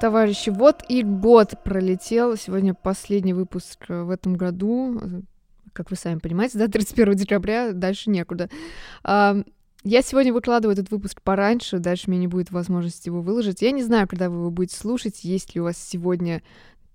[0.00, 2.36] товарищи, вот и год пролетел.
[2.36, 5.00] Сегодня последний выпуск э, в этом году.
[5.72, 8.48] Как вы сами понимаете, да, 31 декабря, дальше некуда.
[9.04, 13.62] Я сегодня выкладываю этот выпуск пораньше, дальше меня не будет возможности его выложить.
[13.62, 16.42] Я не знаю, когда вы его будете слушать, есть ли у вас сегодня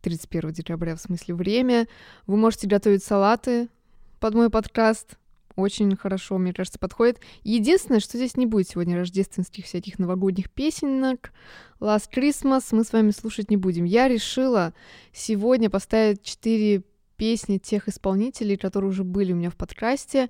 [0.02, 1.88] 31 декабря, в смысле время.
[2.28, 3.70] Вы можете готовить салаты
[4.20, 5.18] под мой подкаст,
[5.56, 7.20] очень хорошо, мне кажется, подходит.
[7.44, 11.32] Единственное, что здесь не будет сегодня рождественских всяких новогодних песенок.
[11.80, 13.86] Last Christmas мы с вами слушать не будем.
[13.86, 14.74] Я решила
[15.14, 16.84] сегодня поставить четыре
[17.18, 20.30] песни тех исполнителей, которые уже были у меня в подкасте,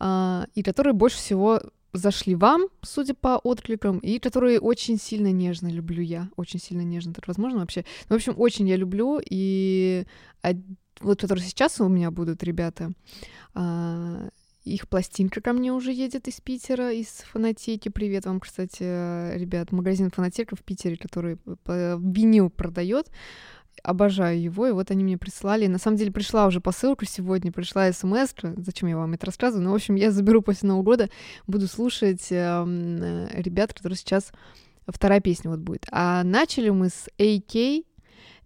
[0.00, 1.60] э, и которые больше всего
[1.92, 6.30] зашли вам, судя по откликам, и которые очень сильно нежно люблю я.
[6.36, 7.84] Очень сильно нежно, так возможно вообще.
[8.08, 10.06] В общем, очень я люблю, и
[11.00, 12.92] вот которые сейчас у меня будут ребята,
[13.54, 14.28] э,
[14.64, 17.88] их пластинка ко мне уже едет из Питера, из фонотеки.
[17.88, 18.82] Привет вам, кстати,
[19.36, 19.72] ребят.
[19.72, 23.10] Магазин фонотека в Питере, который винил продает.
[23.82, 25.66] Обожаю его, и вот они мне прислали.
[25.66, 28.34] На самом деле пришла уже посылка сегодня, пришла смс.
[28.56, 29.64] Зачем я вам это рассказываю?
[29.64, 31.10] Ну, в общем, я заберу после Нового года,
[31.46, 34.32] буду слушать э, ребят, которые сейчас...
[34.84, 35.86] Вторая песня вот будет.
[35.92, 37.84] А начали мы с AK,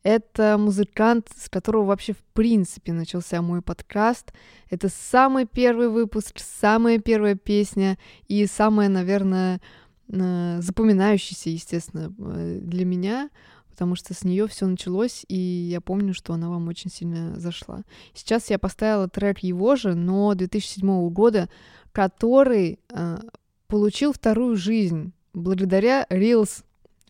[0.06, 4.32] Это музыкант, с которого вообще в принципе начался мой подкаст.
[4.70, 7.98] Это самый первый выпуск, самая первая песня
[8.28, 9.60] и самая, наверное,
[10.08, 13.30] э, запоминающаяся, естественно, э, для меня,
[13.68, 17.82] потому что с нее все началось, и я помню, что она вам очень сильно зашла.
[18.14, 21.48] Сейчас я поставила трек его же, но 2007 года,
[21.90, 23.18] который э,
[23.66, 26.62] получил вторую жизнь благодаря Reels.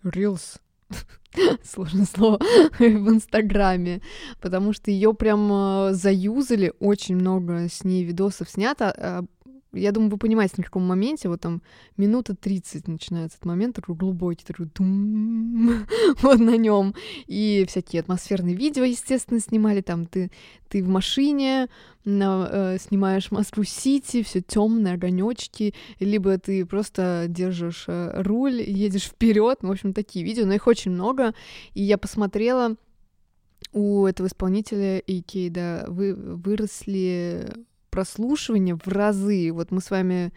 [0.03, 0.59] Reels.
[1.65, 2.39] сложное слово,
[2.79, 4.01] в Инстаграме,
[4.41, 9.25] потому что ее прям э, заюзали, очень много с ней видосов снято, а,
[9.73, 11.63] я думаю, вы понимаете, на каком моменте, вот там
[11.97, 15.87] минута 30 начинается этот момент, такой глубокий, такой дум,
[16.23, 16.95] вот на нем.
[17.27, 19.81] И всякие атмосферные видео, естественно, снимали.
[19.81, 20.31] Там ты,
[20.69, 21.69] ты в машине,
[22.05, 29.59] на, э, снимаешь Москву-Сити, все темные огонечки, либо ты просто держишь э, руль, едешь вперед.
[29.61, 31.35] В общем, такие видео, но их очень много.
[31.75, 32.77] И я посмотрела,
[33.73, 37.53] у этого исполнителя и Кейда вы, выросли
[37.97, 39.51] прослушивания в разы.
[39.53, 40.31] Вот мы с вами,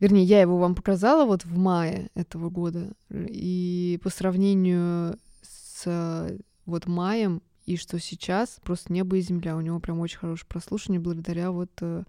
[0.00, 6.36] вернее, я его вам показала вот в мае этого года, и по сравнению с
[6.66, 9.56] вот маем и что сейчас, просто небо и земля.
[9.56, 12.04] У него прям очень хорошее прослушивание благодаря вот, э,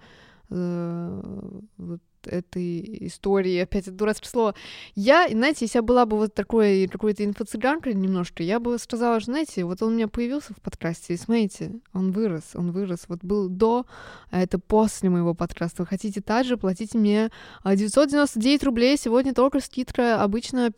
[0.49, 4.55] э вот этой истории, опять это дурацкое слово.
[4.95, 9.31] Я, знаете, если я была бы вот такой какой-то инфо-цыганкой немножко, я бы сказала, что,
[9.31, 13.05] знаете, вот он у меня появился в подкасте, и смотрите, он вырос, он вырос.
[13.07, 13.85] Вот был до,
[14.29, 15.83] а это после моего подкаста.
[15.83, 17.31] Вы хотите также, платите мне
[17.63, 20.71] 999 а, рублей, сегодня только скидка обычно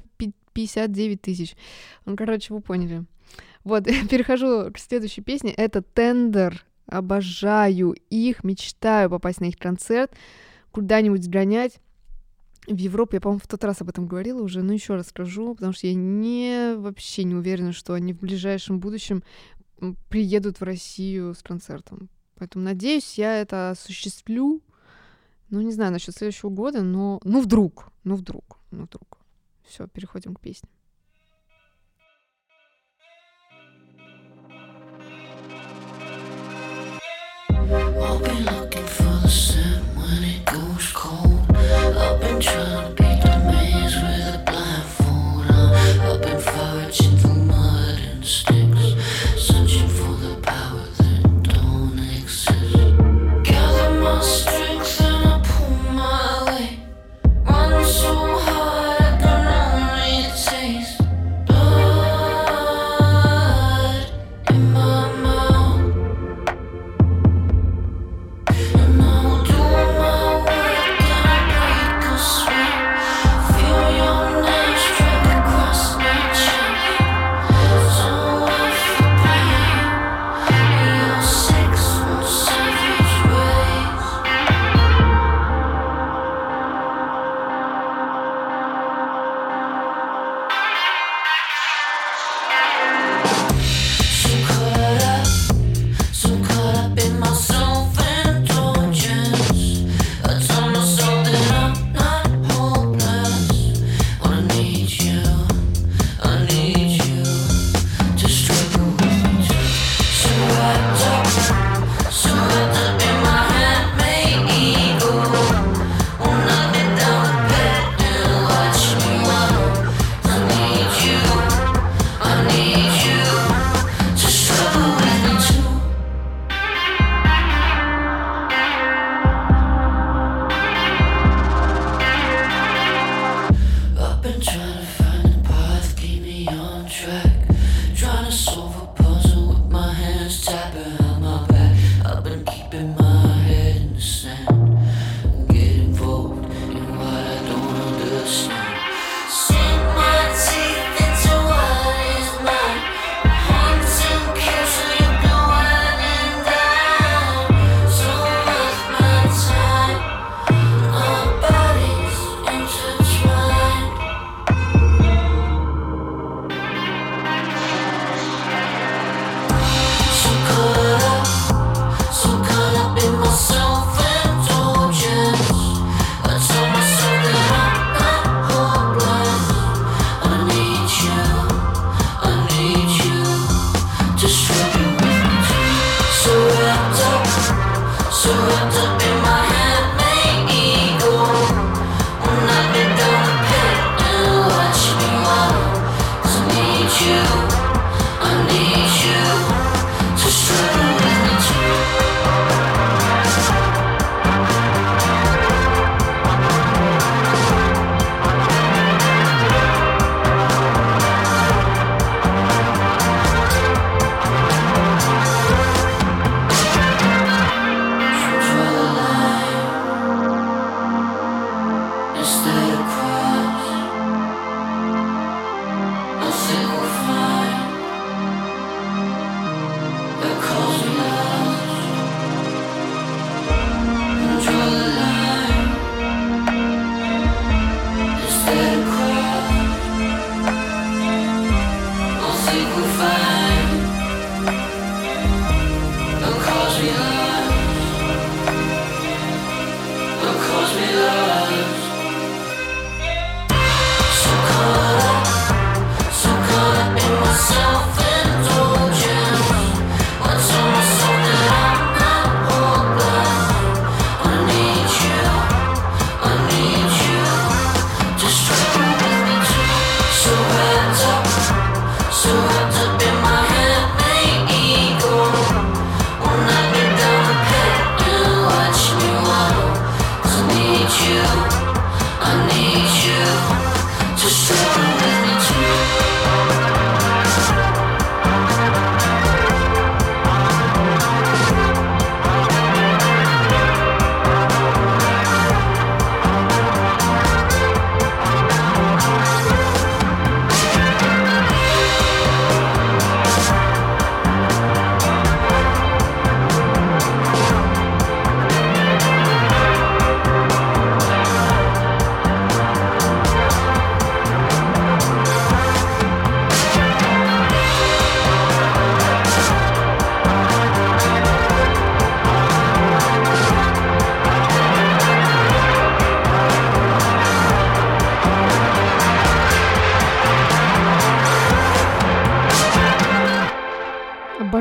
[0.54, 1.56] 59 тысяч.
[2.06, 3.06] Ну, короче, вы поняли.
[3.64, 5.52] Вот, перехожу к следующей песне.
[5.52, 6.64] Это «Тендер».
[6.88, 10.14] Обожаю их, мечтаю попасть на их концерт
[10.78, 11.80] куда-нибудь сгонять.
[12.68, 15.56] В Европу, я, по-моему, в тот раз об этом говорила уже, но еще раз скажу,
[15.56, 19.24] потому что я не вообще не уверена, что они в ближайшем будущем
[20.08, 22.10] приедут в Россию с концертом.
[22.36, 24.62] Поэтому надеюсь, я это осуществлю.
[25.50, 29.18] Ну, не знаю насчет следующего года, но ну вдруг, ну вдруг, ну вдруг.
[29.68, 30.70] Все, переходим к песне.
[37.70, 38.77] I'll be
[42.40, 43.07] trying to beat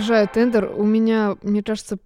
[0.07, 0.73] обожаю Тендер.
[0.77, 1.99] У меня, мне кажется,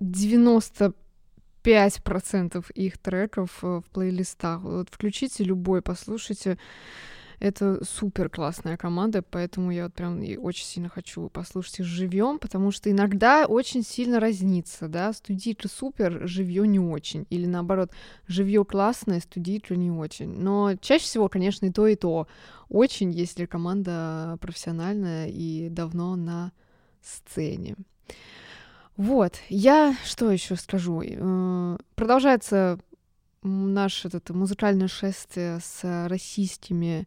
[0.00, 4.62] 95% их треков э, в плейлистах.
[4.62, 6.56] Вот включите любой, послушайте.
[7.40, 12.38] Это супер классная команда, поэтому я вот прям и очень сильно хочу послушать их живьем,
[12.38, 17.92] потому что иногда очень сильно разнится, да, студийка супер, живье не очень, или наоборот,
[18.26, 20.28] живье классное, студийка не очень.
[20.28, 22.26] Но чаще всего, конечно, и то, и то
[22.68, 26.52] очень, если команда профессиональная и давно на
[27.02, 27.76] сцене.
[28.96, 31.02] Вот, я что еще скажу?
[31.04, 32.78] Э, продолжается
[33.42, 37.06] наше это музыкальное шествие с российскими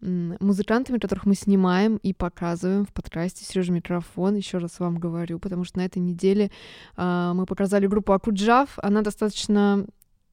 [0.00, 4.36] музыкантами, которых мы снимаем и показываем в подкасте Сережа Микрофон.
[4.36, 6.52] Еще раз вам говорю, потому что на этой неделе
[6.96, 8.78] э, мы показали группу Акуджав.
[8.80, 9.84] Она достаточно,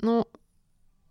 [0.01, 0.27] ну,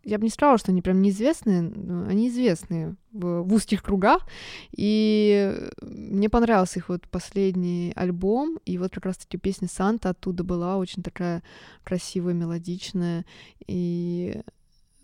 [0.05, 1.61] я бы не сказала, что они прям неизвестные,
[2.09, 4.27] они известные в, в узких кругах,
[4.73, 10.77] и мне понравился их вот последний альбом, и вот как раз-таки песня «Санта» оттуда была
[10.77, 11.43] очень такая
[11.83, 13.25] красивая, мелодичная,
[13.67, 14.43] и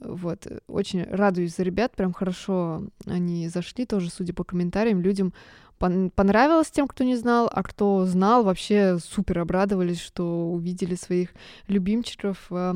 [0.00, 5.33] вот, очень радуюсь за ребят, прям хорошо они зашли тоже, судя по комментариям, людям
[5.78, 11.30] понравилось тем, кто не знал, а кто знал, вообще супер обрадовались, что увидели своих
[11.69, 12.75] любимчиков э,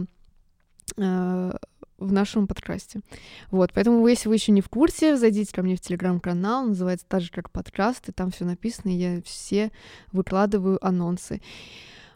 [0.97, 1.52] э,
[1.99, 3.01] в нашем подкасте.
[3.51, 7.21] Вот, поэтому если вы еще не в курсе, зайдите ко мне в телеграм-канал, называется так
[7.23, 9.71] же, как подкаст, и там все написано, и я все
[10.13, 11.41] выкладываю анонсы.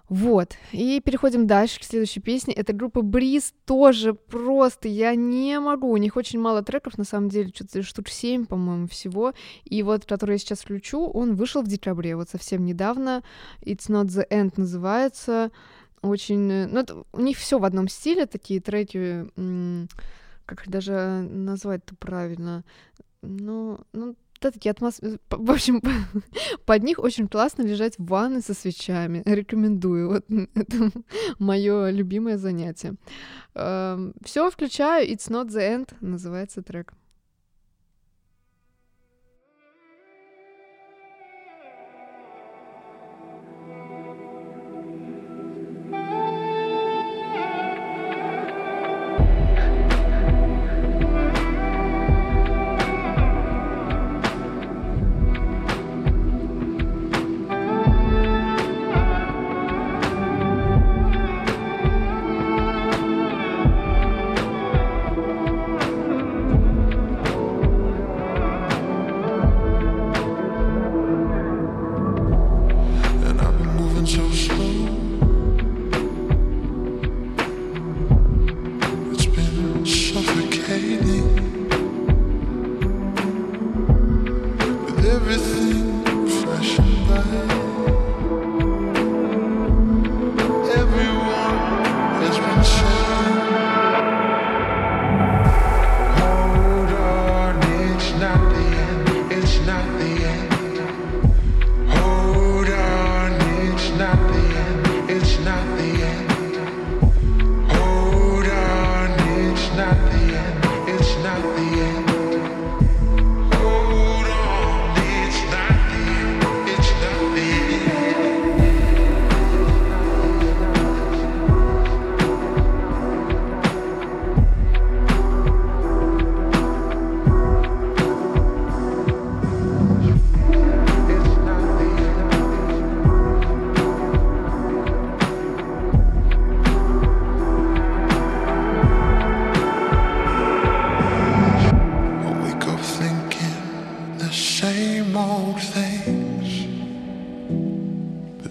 [0.09, 2.55] Вот, и переходим дальше к следующей песне.
[2.55, 7.29] Это группа Бриз, тоже просто, я не могу, у них очень мало треков, на самом
[7.29, 9.35] деле, что-то штук 7, по-моему, всего.
[9.65, 13.23] И вот, который я сейчас включу, он вышел в декабре, вот совсем недавно.
[13.61, 15.51] It's Not The End называется
[16.03, 16.51] очень...
[16.51, 19.27] Э, ну, это, у них все в одном стиле, такие треки,
[20.47, 22.65] как даже назвать-то правильно.
[23.23, 25.19] Ну, ну, да, такие атмосферы.
[25.31, 25.83] В общем,
[26.67, 29.23] под них очень классно лежать в ванной со свечами.
[29.25, 30.09] Рекомендую.
[30.09, 30.25] Вот
[30.55, 30.91] это
[31.39, 32.95] мое любимое занятие.
[33.53, 35.09] Все включаю.
[35.09, 36.93] It's not the end называется трек.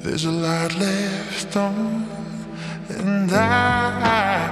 [0.08, 2.08] There's a lot left on,
[2.88, 4.48] and I.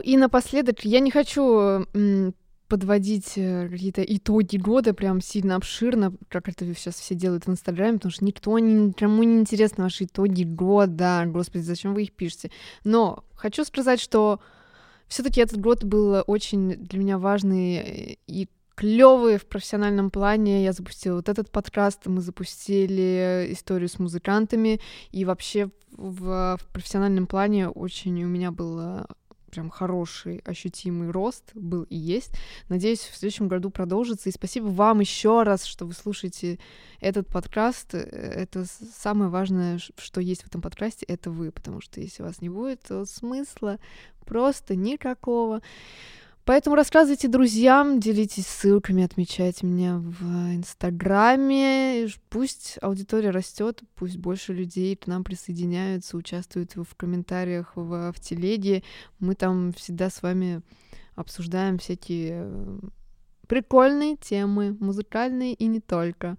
[0.00, 1.86] и напоследок, я не хочу
[2.70, 7.94] подводить э, какие-то итоги года прям сильно обширно, как это сейчас все делают в Инстаграме,
[7.94, 11.24] потому что никто, никому не интересны ваши итоги года.
[11.26, 12.52] Господи, зачем вы их пишете?
[12.84, 14.40] Но хочу сказать, что
[15.08, 20.62] все-таки этот год был очень для меня важный и клевый в профессиональном плане.
[20.62, 27.26] Я запустила вот этот подкаст, мы запустили историю с музыкантами, и вообще в, в профессиональном
[27.26, 29.08] плане очень у меня было
[29.50, 32.32] прям хороший, ощутимый рост был и есть.
[32.68, 34.28] Надеюсь, в следующем году продолжится.
[34.28, 36.58] И спасибо вам еще раз, что вы слушаете
[37.00, 37.94] этот подкаст.
[37.94, 42.48] Это самое важное, что есть в этом подкасте, это вы, потому что если вас не
[42.48, 43.78] будет, то смысла
[44.24, 45.60] просто никакого.
[46.44, 52.08] Поэтому рассказывайте друзьям, делитесь ссылками, отмечайте меня в Инстаграме.
[52.28, 58.82] Пусть аудитория растет, пусть больше людей к нам присоединяются, участвуют в комментариях в, в телеге.
[59.18, 60.62] Мы там всегда с вами
[61.14, 62.78] обсуждаем всякие э,
[63.46, 66.36] прикольные темы, музыкальные и не только.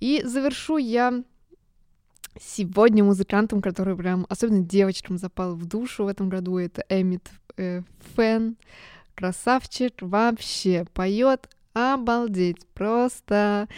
[0.00, 1.24] И завершу я
[2.40, 7.82] сегодня музыкантом, который прям, особенно девочкам запал в душу в этом году, это Эмит э,
[8.14, 8.56] Фэн
[9.14, 13.68] красавчик вообще поет обалдеть просто.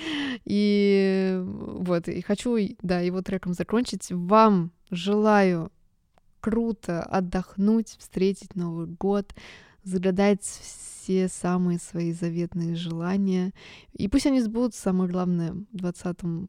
[0.44, 4.09] И вот, и хочу, да, его треком закончить.
[4.11, 5.70] Вам желаю
[6.40, 9.35] круто отдохнуть, встретить Новый год,
[9.83, 13.53] загадать все самые свои заветные желания.
[13.92, 16.49] И пусть они сбудутся, самое главное, в 20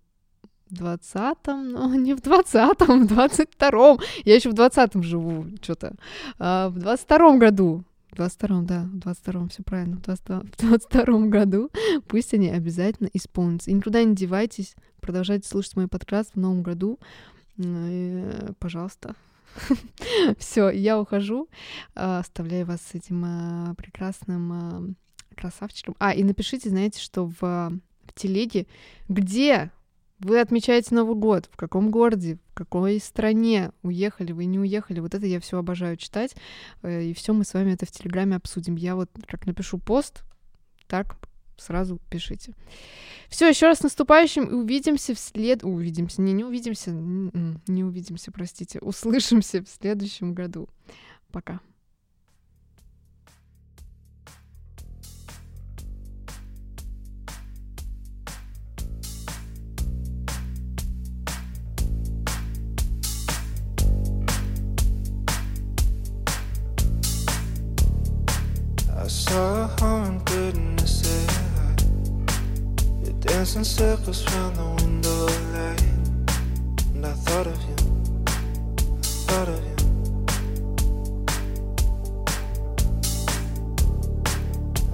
[0.72, 4.00] 20-м, но не в 20-м, в 22-м.
[4.24, 5.96] Я еще в 20-м живу, что-то.
[6.40, 7.84] А в 22-м году
[8.16, 11.70] в 22-м, да, в 22-м, все правильно, в 22-м году
[12.08, 13.72] пусть они обязательно исполнятся.
[13.72, 17.00] И никуда не девайтесь, продолжайте слушать мой подкаст в новом году.
[17.58, 18.26] И,
[18.60, 19.16] пожалуйста.
[20.38, 21.48] Все, я ухожу,
[21.96, 24.84] а, оставляю вас с этим а, прекрасным а,
[25.36, 25.96] красавчиком.
[26.00, 28.68] А, и напишите, знаете, что в, в телеге,
[29.08, 29.72] где
[30.20, 35.00] вы отмечаете Новый год, в каком городе, в какой стране уехали, вы не уехали.
[35.00, 36.36] Вот это я все обожаю читать.
[36.82, 38.76] Э, и все мы с вами это в Телеграме обсудим.
[38.76, 40.24] Я вот как напишу пост,
[40.88, 41.18] так
[41.58, 42.54] сразу пишите.
[43.30, 44.54] Все, еще раз наступающим.
[44.54, 45.64] Увидимся в след...
[45.64, 46.22] Увидимся.
[46.22, 46.92] Не, не увидимся.
[46.92, 48.80] Не увидимся, простите.
[48.80, 50.70] Услышимся в следующем году.
[51.32, 51.60] Пока.
[69.30, 71.76] saw a and in the say hi.
[73.04, 75.84] You danced in circles round the window light,
[76.94, 77.76] and I thought of you.
[78.28, 79.76] I thought of you.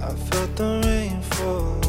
[0.00, 1.81] I felt the rain fall.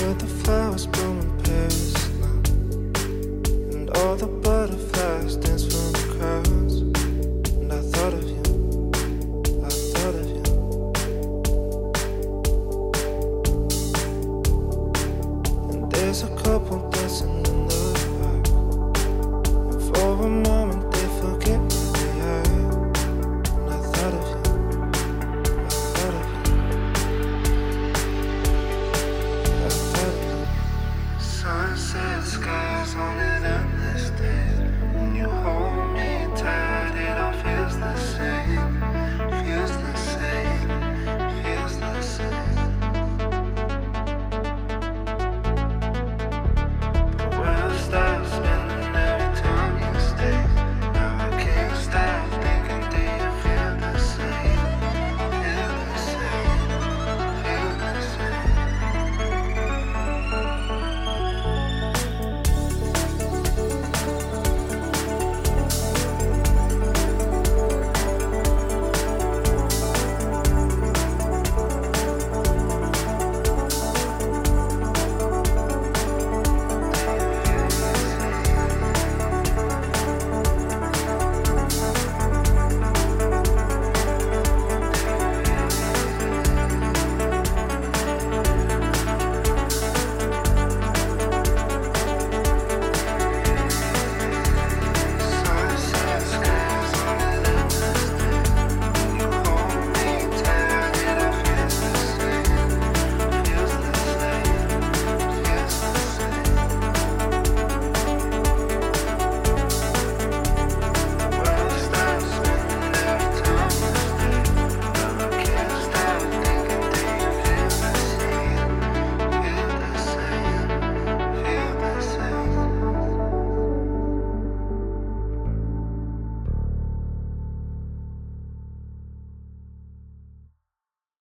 [0.00, 1.30] With the flowers blowing
[3.72, 5.73] and all the butterflies dance.